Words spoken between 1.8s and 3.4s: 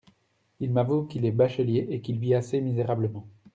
et qu'il vit assez misérablement.